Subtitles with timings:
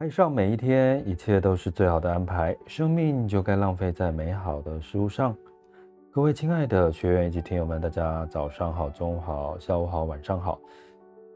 [0.00, 2.56] 爱上每一天，一切都是最好的安排。
[2.66, 5.36] 生命就该浪费在美好的事物上。
[6.10, 10.58] 各位亲爱的学员以及听友们，大家早上好、中午好、下午好、晚上好。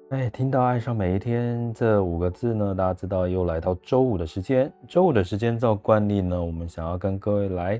[0.09, 4.73] 哎，听到“爱上每一天”这五个字呢，大家知道又来到周五的时间。
[4.89, 7.79] 周五的时间，照惯例呢，我们想要跟各位来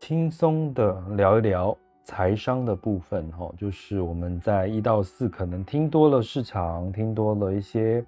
[0.00, 3.30] 轻松的聊一聊财商的部分。
[3.30, 8.04] 哈，就是我们在一到四可能听多了市场，听多了一些。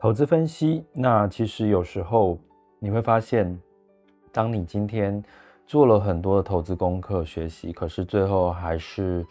[0.00, 2.38] 投资分析，那其实有时候
[2.78, 3.60] 你会发现，
[4.32, 5.22] 当你今天
[5.66, 9.22] 做了很多的投资功课学习，可是最后还是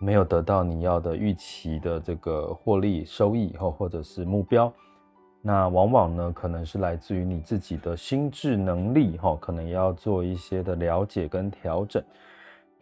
[0.00, 4.72] 没有得到你要的预期的这个获利收益或或者是目标，
[5.40, 12.02] 那往往呢可能是来自于你自己的心智能力哈，可能要做一些的了解跟调整。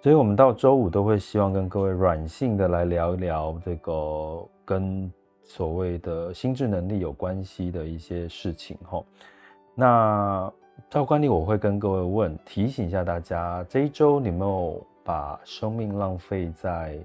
[0.01, 5.13] 所以，我们到周五都会希望跟各位软性的来聊一聊这个跟。
[5.47, 9.03] 所谓的心智能力有关系的一些事情哈，
[9.75, 10.53] 那
[10.91, 16.99] 照惯例我会跟各位问，提醒一下大家，这一周你没有把生命浪费在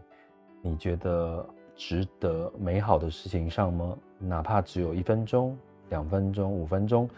[0.61, 3.95] 你觉得值得美好的事情上吗？
[4.17, 5.57] 哪怕只有一分钟、
[5.89, 7.09] 两分钟、五分钟，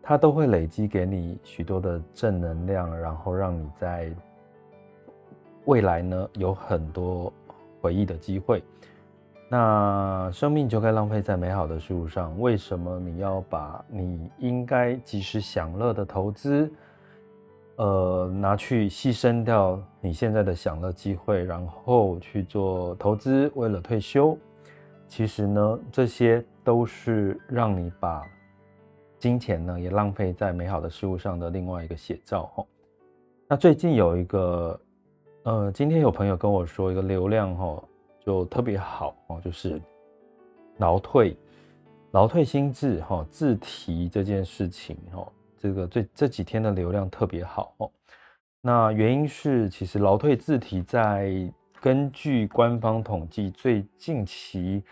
[0.00, 4.10] 它都会累积给你许多的正能量，然后让你在
[5.66, 7.32] 未来呢有很多
[7.80, 8.62] 回忆的机会。
[9.52, 12.38] 那生命就该浪费在美好的事物上。
[12.38, 16.72] 为什么你要把你应该及时享乐的投资，
[17.74, 24.38] 呃，拿去牺牲掉你现在的享乐机会，然后去做投资，为了退休？
[25.08, 28.22] 其实呢，这些都是让你把
[29.18, 32.44] 金钱呢也浪费在美好的事物上的另外一个写照。
[32.54, 32.64] 哈，
[33.48, 34.80] 那最近有一个，
[35.42, 37.82] 呃，今天有朋友跟我说，一个流量，哈。
[38.24, 39.80] 就特别好哦，就是
[40.76, 41.36] 劳退、
[42.10, 45.26] 劳退心智哈，自提这件事情哈，
[45.56, 47.90] 这个最这几天的流量特别好哦。
[48.60, 51.32] 那原因是，其实劳退自提在
[51.80, 54.84] 根据官方统计，最近期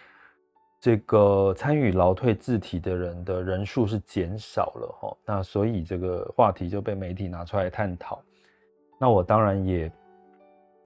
[0.81, 5.17] 这个参与劳退自提的人的人数是减少了哈。
[5.27, 8.23] 那所以这个话题就被媒体拿出来探讨。
[8.99, 9.93] 那我当然也，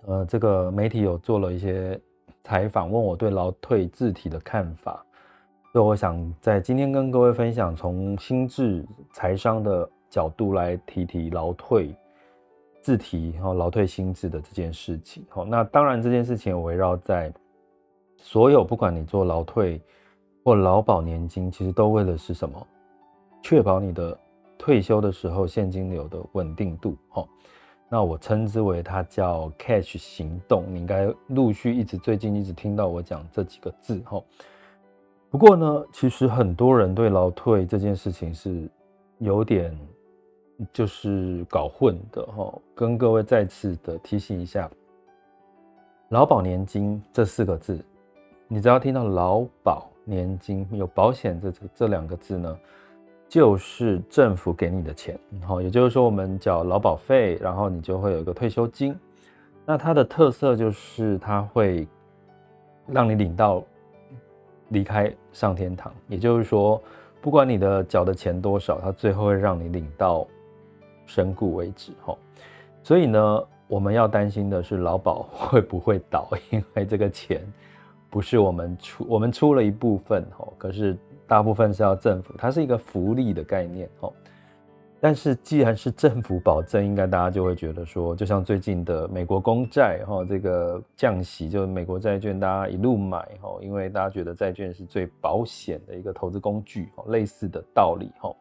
[0.06, 2.00] 呃，这个媒体有做了一些。
[2.44, 5.04] 采访问我对劳退自体的看法，
[5.72, 11.94] 所以我想在今天跟各位分享，从心智财商的角度来提提劳退
[12.80, 15.24] 自提和劳退心智的这件事情。
[15.28, 17.32] 好那当然这件事情围绕在
[18.16, 19.80] 所有不管你做劳退
[20.44, 22.66] 或劳保年金，其实都为的是什么？
[23.40, 24.18] 确保你的
[24.58, 26.96] 退休的时候现金流的稳定度。
[27.92, 34.18] 那我称之为它叫 cash 行动，你应该陆续一直最近一直听到我讲这几个字哈。
[35.28, 38.66] 不过呢，其实很多人对劳退这件事情是
[39.18, 39.78] 有点
[40.72, 42.58] 就是搞混的哈。
[42.74, 44.70] 跟各位再次的提醒一下，
[46.08, 47.78] 劳保年金这四个字，
[48.48, 52.58] 你只要听到劳保年金有保险这这两个字呢。
[53.32, 58.94] 就是政府给你的钱，好，也就是说我们缴劳保费，然后你就会有一个退休金。
[59.64, 61.88] 那它的特色就是它会
[62.86, 63.64] 让你领到
[64.68, 66.78] 离开上天堂，也就是说，
[67.22, 70.26] 不管你的缴的钱多少，它最后会让你领到
[71.06, 72.14] 身故为止，哈。
[72.82, 77.40] 所以呢，我们要担心的是劳保会不会倒，因为这个钱
[78.12, 80.96] 不是我们出，我们出了一部分，哈，可是。
[81.24, 84.12] 大部分是要政府，它是一个福利的概念哦。
[85.00, 98.36] 但是既然是政府保证，应该大家就会觉得说，就像最近的美国公债哈，这个降息，就美国债券大家一路买哈，因为大家觉得债券是最保险的一个投资工具，类似的道理哈。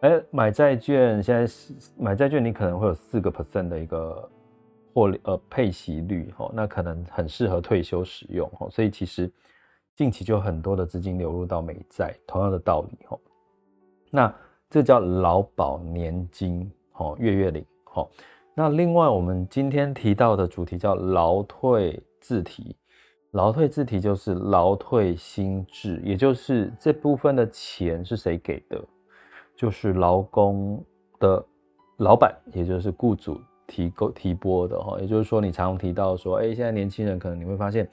[0.00, 4.28] 哎，买债券现在是买债券，你可能会有四个 percent 的一个
[4.96, 9.30] 获利呃配息率哈，那可能很适合退休使用哈，所以其实。
[9.94, 13.18] 近期就很多的资金流入到美债，同样的道理吼。
[14.10, 14.30] 那
[14.68, 18.10] 这叫劳保年金吼，月月领吼。
[18.54, 22.76] 那另外我们今天提到的主题叫劳退自提，
[23.30, 28.78] 劳退自提就是劳退心智，也就是这部分的钱是谁给的？
[29.56, 30.84] 就是劳工
[31.18, 31.42] 的
[31.96, 34.98] 老板，也就是雇主提够提拨的哈。
[35.00, 37.88] 也就是说，你常提到说，哎，现在年轻人可能你会发现，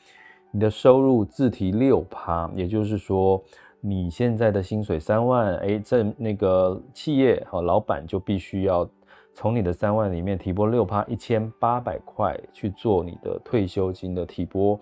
[0.51, 3.41] 你的收入自提六趴，也就是说，
[3.81, 8.87] 你现在的薪水三万，哎，这那个企业和老板就必须要
[9.33, 14.79] 从你的三万里面提拨六趴，一千八百块去做你的退休金的提拨。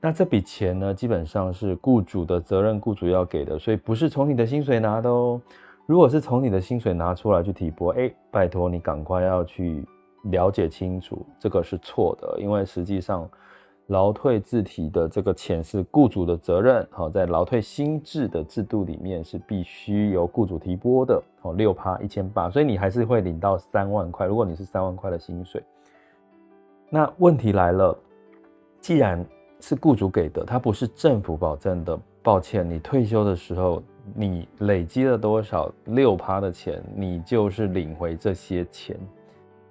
[0.00, 5.40] 那这笔钱呢，基本上是雇主的责任，雇主要给的，所以不是从你的薪水拿的哦。
[5.86, 9.82] 如果是从你的薪水拿出来去提拨，哎，拜托你赶快要去
[10.24, 13.28] 了解清楚，这个是错的，因为实际上
[13.88, 24.26] 劳退自提的这个钱是雇主的责任，好，在劳退新制的制度里面是必须由雇主提拨的，好，六趴一千八，所以你还是会领到三万块。
[24.26, 25.62] 如果你是三万块的薪水，
[26.88, 27.98] 那问题来了，
[28.80, 29.24] 既然
[29.60, 31.98] 是雇主给的，它不是政府保证的。
[32.22, 33.82] 抱歉，你退休的时候，
[34.14, 38.98] 你累积了多少六趴的钱，你就是领回这些钱。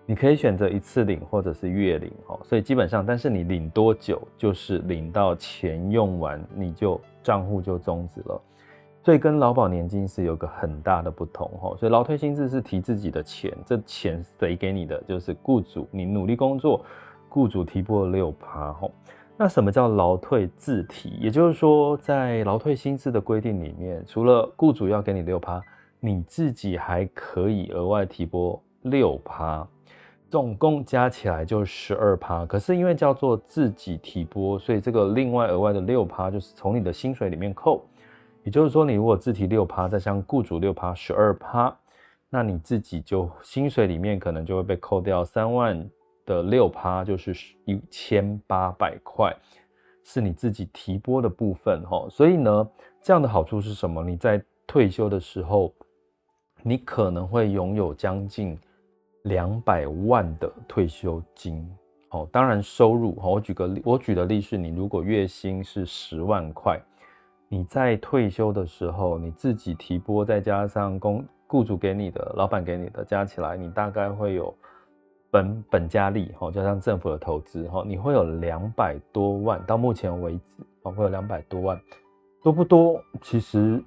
[0.06, 2.40] 你可以选择一次领，或者是月领哦。
[2.44, 8.42] 所以基本上，但是你领多久，就是领到钱用完，你就账户就终止了。
[9.02, 11.76] 所以跟劳保年金是有个很大的不同哈。
[11.78, 15.02] 所以劳退薪制是提自己的钱，这钱谁给你的？
[15.04, 16.86] 就是雇主，你努力工作，
[17.30, 18.90] 雇主提拨六趴哈。
[19.36, 21.10] 那什么叫劳退自提？
[21.20, 25.62] 也就是说，在劳退薪资的规定里面，除了雇主要给你六趴，
[26.00, 29.68] 你自己还可以额外提拨六趴，
[30.34, 32.44] 总共加起来就十二趴。
[32.44, 37.86] 可是因为叫做自己提拨，所以这个另外额外的六趴就是从你的薪水里面扣。
[38.44, 41.72] 也就是说，你如果自提六趴，再向雇主六趴，十二趴，
[42.32, 45.88] 那你自己就薪水里面可能就会被扣掉三万。
[46.26, 47.32] 的六趴就是
[47.66, 49.36] 一千八百块，
[50.04, 52.08] 是你自己提拨的部分哈。
[52.10, 52.68] 所以呢，
[53.04, 54.04] 这样的好处是什么？
[54.04, 55.72] 你在退休的时候，
[56.64, 58.58] 你可能会拥有将近
[59.24, 61.70] 两百万的退休金
[62.10, 62.28] 哦。
[62.32, 66.80] 当然，收入哈，我举个例，我举的例是，你如果月薪是十万块，
[67.50, 74.54] 你在退休的时候，你自己提拨，再加上公雇主给你的、老板给你的，加起来，你大概会有。
[75.32, 81.82] 本本加利哈，加上政府的投资哈，你会有两百多万，到目前为止哦，会有两百多万，
[82.44, 83.04] 多不多？
[83.20, 83.84] 其实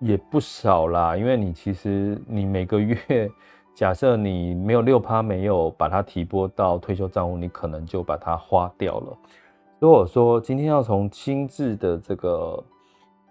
[0.00, 3.30] 也不少啦，因为你其实你每个月，
[3.74, 9.16] 假设你没有六趴，没有把它提拨到退休账户，你可能就把它花掉了。
[9.78, 12.62] 如果说，今天要从心智的这个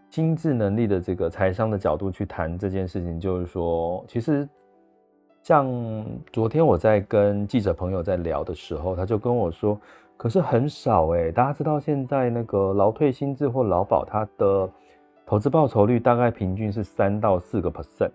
[0.10, 4.48] 心智能力的这个财商的角度去谈这件事情，就是说，其实。
[5.44, 5.66] 像
[6.32, 9.76] 昨天我在跟记者朋友在聊的时候，他就跟我说
[10.16, 14.70] ：“可是很少欸，大家知道现在那个劳退心智或劳保，它的
[15.26, 18.12] 投资报酬率大概平均是三到四个 percent。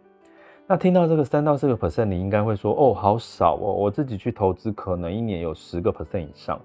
[0.68, 6.60] 那听到这个三到四个 percent，你应该会说：哦，好少哦，我自己去投资可能一年有十个 percent 以上。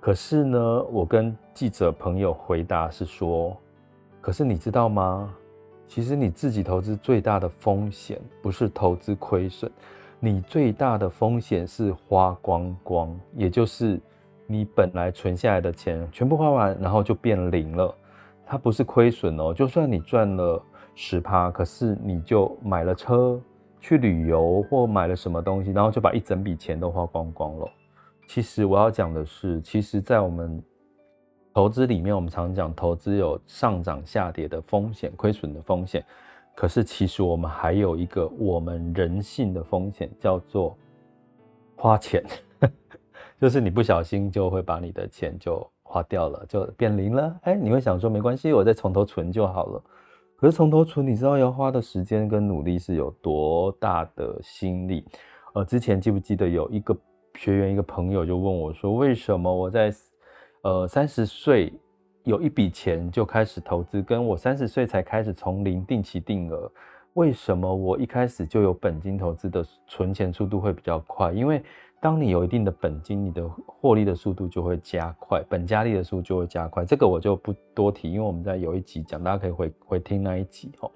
[0.00, 3.54] 可是呢，我跟记者朋友回答是说：
[4.22, 5.34] 可是你知道吗？”
[5.86, 9.70] 其实你自己投资最大的风险不是投资亏损，
[10.20, 14.00] 你最大的风险是花光光，也就是
[14.46, 17.94] 你本来存下来的钱全部花完，然后就变零了。
[18.46, 20.62] 它不是亏损哦，就算你赚了
[21.00, 23.40] 十趴，可是你就买了车
[23.78, 27.70] 去旅游或买了什么东西，然后就把一整笔钱都花光光了。
[28.26, 30.60] 其实我要讲的是，其实，在我们
[31.54, 36.04] 投资里面，我们常讲投资有上涨下跌的风险、亏损的风险。
[36.52, 40.76] 可是其实我们还有一个我们人性的风险，叫做
[41.76, 42.24] 花钱，
[43.40, 47.38] 就是你不小心就会把你的钱就花掉了，就变零了。
[47.42, 49.82] 哎，你会想说没关系，我再从头存就好了。
[50.40, 55.04] 可是从头存，你知道要花的时间跟努力是有多大的心力？
[55.52, 56.96] 呃，之前记不记得有一个
[57.34, 59.92] 学员、一个朋友就问我说，为什么我在
[60.62, 61.72] 呃，三十岁
[62.22, 66.70] 有一笔钱就开始投资，跟我三十岁才开始从零定期定额，
[67.14, 71.32] 为什么我一开始就有本金投资的存钱速度会比较快？
[71.32, 71.60] 因为
[72.00, 76.84] 当你有一定的本金，你的获利的速度就会加快，本加利的速度就会加快。
[76.84, 80.90] 这个我就不多提，因为我们在有一集讲，大家可以回回听那一集哦。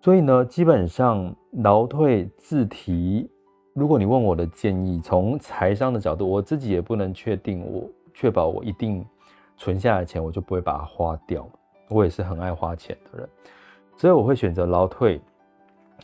[0.00, 3.30] 所以呢，基本上劳退自提，
[3.72, 7.88] 如果你问我的建议，从财商的角度，我自己也不能确定我。
[8.16, 9.04] 确保我一定
[9.56, 11.44] 存下来钱，我就不会把它花掉。
[11.88, 13.28] 我也是很爱花钱的人，
[13.96, 15.20] 所以我会选择劳退，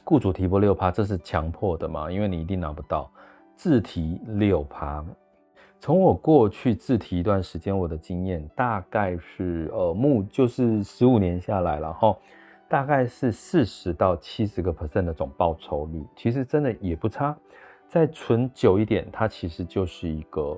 [0.03, 2.11] 雇主提拨六趴，这是强迫的嘛？
[2.11, 3.09] 因为你一定拿不到。
[3.63, 5.05] 自提六趴，
[5.79, 12.17] 从我过去自提一段时间，我的经验大概是呃目就是十五年下来了哈，
[12.71, 17.37] 大概是四十到七十个 percent 的总报酬率，其实真的也不差。
[17.87, 20.57] 再存久一点，它其实就是一个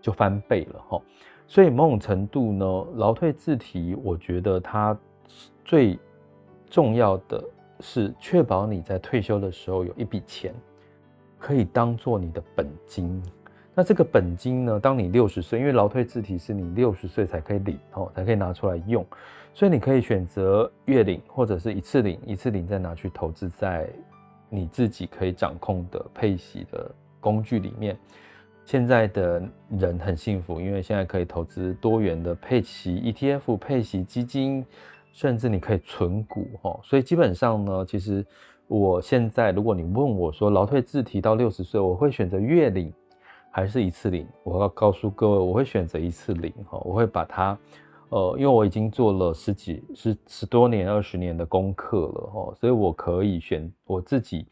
[0.00, 1.02] 就翻倍了哈。
[1.48, 4.96] 所以某种程度呢，劳退自提，我觉得它
[5.64, 5.98] 最
[6.70, 7.42] 重要的
[7.80, 10.54] 是确保你在退休的时候有一笔钱
[11.44, 13.22] 可以当做你的本金。
[13.74, 19.04] 那这个本金呢，当你六十岁，因为劳退自提是你六十岁才可以领哦，才可以拿出来用，
[19.52, 23.86] 所以你可以选择月领或者是一次领，一次领再拿去投资在
[24.48, 27.94] 你自己可以掌控的配息的工具里面。
[28.64, 34.64] 现在的人很幸福，因为现在可以投资多元的配息 ETF、配息基金，
[35.12, 36.80] 甚至你可以存股哈。
[36.82, 38.24] 所以基本上呢，其实
[38.66, 42.92] 我现在如果你问我说劳退自提到六十岁，我会选择月领
[43.50, 44.26] 还是一次领？
[44.42, 46.78] 我要告诉各位，我会选择一次领哈。
[46.84, 47.58] 我会把它，
[48.08, 54.46] 呃，因为我已经做了十几、十十多年、二十年的功课了哈，所以我可以选我自己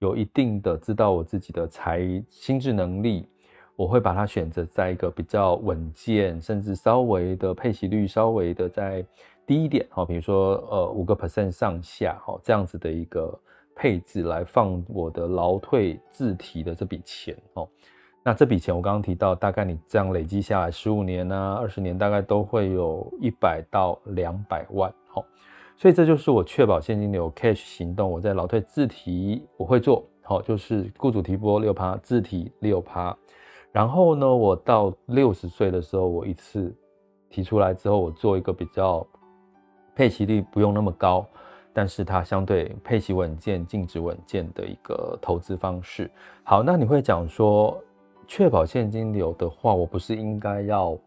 [0.00, 3.26] 有一定的知道我自己的财心智能力。
[3.74, 9.04] 我会把它选择在一个比较稳健，甚至稍微的配息率稍微的再
[9.46, 13.36] 低一点，哈，比如说呃五个 percent 上下，哈，这样子的一个
[13.74, 17.68] 配置来放我的劳退自提的这笔钱，哦，
[18.22, 25.24] 那这笔钱我刚刚提到，大概你这样累积下来十五年啊，二十年，大概都会有一百到两百万，哦，
[25.76, 33.16] 所以这就是我确保现金流 cash 行动，我在劳退自提我会做，好，就是雇主提拨六趴，自提六趴。
[33.72, 36.72] 然后呢，我到六十岁的时候，我一次
[37.30, 39.06] 提出来之后，我做一个比较
[39.96, 41.26] 配息率不用那么高，
[41.72, 46.10] 但是它相对配息稳健、净值稳健的一个投资方式。
[46.42, 47.82] 好，那你会讲说，
[48.26, 50.98] 确保现金流的话，我不是应该要？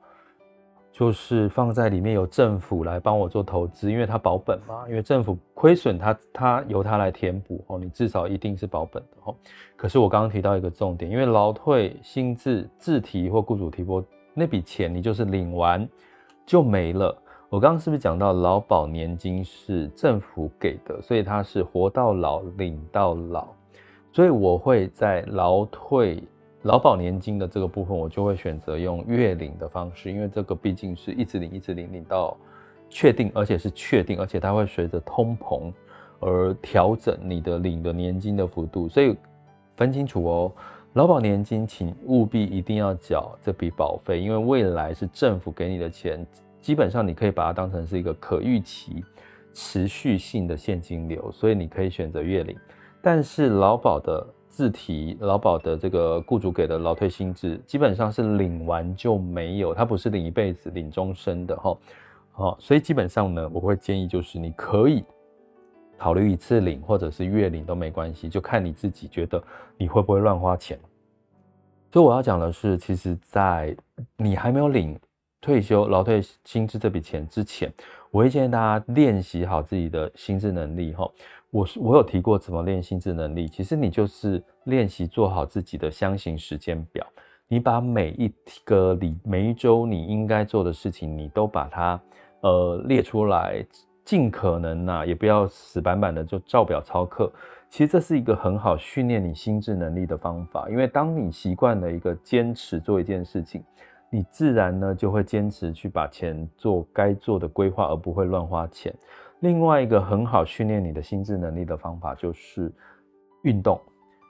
[0.98, 4.86] 就是放在里面由政府来帮我做投资，因为它保本嘛。
[4.88, 7.78] 因为政府亏损它，它由它来填补哦。
[7.78, 9.36] 你至少一定是保本的哦。
[9.76, 14.02] 可是我刚刚提到一个重点，因为劳退薪资自提或雇主提拨
[14.34, 15.86] 那笔钱，你就是领完
[16.46, 17.14] 就没了。
[17.56, 23.48] 我刚刚是不是讲到劳保年金是政府给的，所以它是活到老领到老，
[24.12, 26.22] 所以我会在劳退。
[26.64, 32.36] 劳保年金的这个部分，我就会选择用月领的方式，因为这个毕竟是一直领、一直领，领到
[32.90, 35.72] 确定，而且是确定，而且它会随着通膨
[36.20, 39.16] 而调整你的领的年金的幅度，所以
[39.78, 40.52] 分清楚哦。
[40.92, 46.26] 劳保年金，请务必一定要缴这笔保费，因为未来是政府给你的钱，
[46.66, 49.06] 基本上你可以把它当成是一个可预期、
[49.54, 52.58] 持续性的现金流，所以你可以选择月领，
[53.02, 54.26] 但是劳保的。
[54.48, 61.78] 自提劳保的这个雇主给的劳退薪资，基本上是领完就没有，它不是领一辈子、领终身的哈。
[62.32, 65.04] 好，所以基本上呢，我会建议就是你可以
[65.98, 69.44] 考虑一次领或者是月领都没关系，就看你自己觉得
[69.78, 70.80] 你会不会乱花钱。
[71.92, 73.76] 所以我要讲的是，其实，在
[74.16, 74.98] 你还没有领
[75.46, 77.72] 退休劳退薪资这笔钱之前，
[78.10, 81.08] 我会建议大家练习好自己的心智能力哈。
[81.52, 87.06] 我我有提过怎么练心智能力，其实你就是练习做好自己的箱型时间表。
[87.48, 88.34] 你把每一
[88.64, 92.02] 个礼每一周你应该做的事情，你都把它
[92.42, 93.64] 呃列出来，
[94.04, 97.32] 尽可能呐、也不要死板板的就照表操课。
[97.70, 103.64] 其实这是一个很好训练你心智能力的方法，因为当你习惯了一个坚持做一件事情，
[104.16, 108.96] 你自然呢就会坚持去把钱做该做的规划，而不会乱花钱。
[109.42, 112.72] 另外一个很好训练你的心智能力的方法就是
[113.42, 113.78] 运动。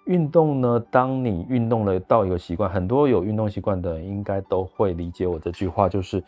[0.08, 6.24] 运动呢，当你运动了到一个习惯，很多有运动习惯的人应该都会理解我这句话，就是，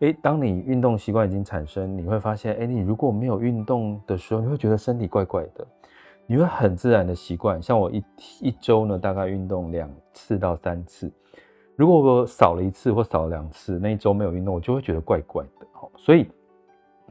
[0.00, 5.66] 诶，当你运动习惯已经产生，你会发现，诶，你如果没有运动的时候，你会觉得身体怪怪的，
[6.26, 7.60] 你会很自然的习惯。
[7.60, 8.02] 像我一
[8.40, 11.12] 一周呢，大概运动两次到三次，
[11.76, 15.66] 如果我少了一次或少了两次，那一周没有运动，我就会觉得怪怪的。
[15.96, 16.26] 所以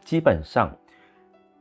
[0.03, 0.71] 基本上。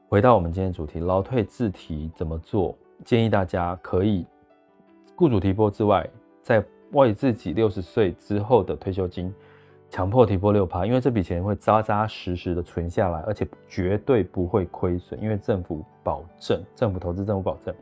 [0.08, 2.76] 回到我们今天主题，劳退自提怎么做？
[3.04, 4.26] 建议大家可以
[5.14, 6.04] 雇主提拨之外，
[6.42, 9.32] 在为自己六十岁之后的退休金
[9.88, 17.72] 强迫提拨六趴，因为这笔钱会扎扎实实的存下来，而且绝对不会亏损，因为政府保证，政府投资，政府保证，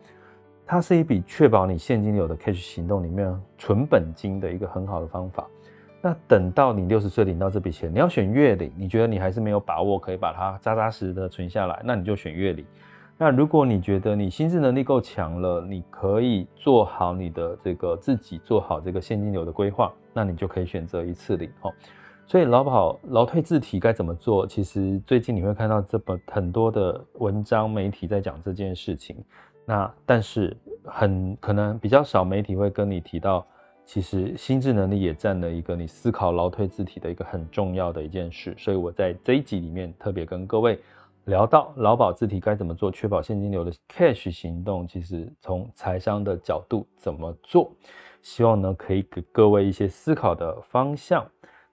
[0.71, 5.49] 它是一笔确保你现金流的 cash 行动里面存本金的一个很好的方法。
[6.03, 12.67] 那等到你六十岁领到这笔钱，你要选月领，你觉得你还是没有把握可以把它扎扎实实的存下来，那你就选月领。
[13.17, 21.73] 那如果你觉得你心智能力够强了，你可以做好你的这个自己做好这个现金流的规划，那你就可以选择一次领哦。
[22.27, 24.47] 所以劳保劳退自提该怎么做？
[24.47, 29.17] 其实最近你会看到这么很多的文章媒体在讲这件事情。
[29.69, 33.47] 那但是很可能比较少媒体会跟你提到，
[33.85, 38.55] 其实心智能力也占了一个你思考劳退自体的一个很重要的一件事。
[38.57, 40.81] 所以我在这一集里面特别跟各位
[41.27, 47.71] 聊到劳保自体该怎么做，确保现金流的 cash 行动，其实从财商的角度怎么做，
[48.23, 51.23] 希望呢可以给各位一些思考的方向。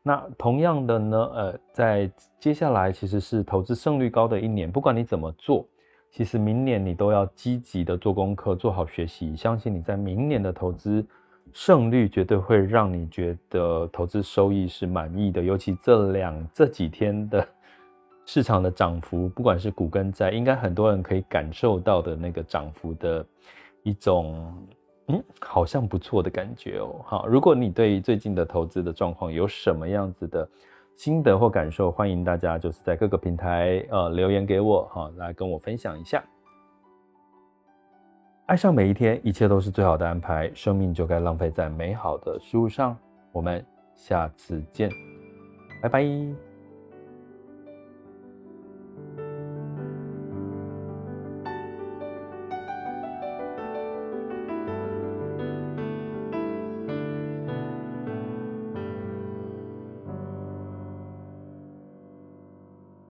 [0.03, 2.11] 那同样的呢，呃，在
[2.41, 5.65] 接下来其实是投资胜率高的一年，不管你怎么做，
[6.15, 9.35] 其实明年你都要积极的做功课，做好学习。
[9.35, 11.05] 相信你在明年的投资
[11.51, 15.43] 胜率绝对会让你觉得投资收益是满意的。
[15.43, 17.45] 尤其这两这几天的
[18.25, 23.25] 市场的涨幅，不管是股跟债，应该很多人可以感受到的那个涨幅的
[23.83, 24.55] 一种。
[25.07, 26.95] 嗯，好像不错的感觉哦。
[27.03, 30.49] 好，如果你对最近的投资的状况有什么样子的
[30.95, 36.23] 心得或感受，欢迎大家就是在各个平台呃留言给我哈，来跟我分享一下。
[38.45, 42.97] 爱上每一天，一切都是最好的安排，生命就该浪费在美好的事物上。
[43.31, 44.89] 我们下次见，
[45.81, 46.44] 拜拜。